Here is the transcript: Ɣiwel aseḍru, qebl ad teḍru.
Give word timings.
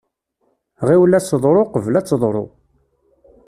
Ɣiwel 0.87 1.17
aseḍru, 1.17 1.63
qebl 1.73 1.93
ad 1.99 2.05
teḍru. 2.07 2.45